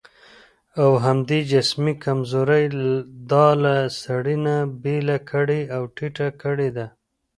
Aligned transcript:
او 0.81 0.91
همدې 1.05 1.39
جسمي 1.51 1.93
کمزورۍ 2.03 2.65
دا 3.31 3.47
له 3.63 3.75
سړي 4.03 4.37
نه 4.45 4.55
بېله 4.83 5.17
کړې 5.29 5.61
او 5.75 5.81
ټيټه 5.95 6.27
کړې 6.41 6.69
ده. 6.77 6.87